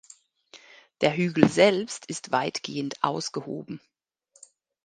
Der 1.01 1.15
Hügel 1.15 1.47
selbst 1.47 2.07
ist 2.07 2.31
weitgehend 2.31 3.03
ausgehoben. 3.03 3.79